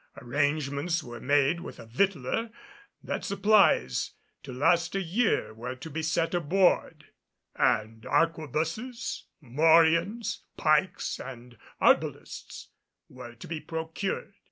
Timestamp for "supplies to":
3.23-4.51